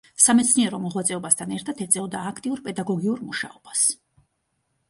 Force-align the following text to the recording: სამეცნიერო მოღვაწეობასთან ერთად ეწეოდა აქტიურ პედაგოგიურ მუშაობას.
სამეცნიერო 0.25 0.77
მოღვაწეობასთან 0.85 1.53
ერთად 1.57 1.83
ეწეოდა 1.87 2.23
აქტიურ 2.31 2.65
პედაგოგიურ 2.69 3.23
მუშაობას. 3.29 3.85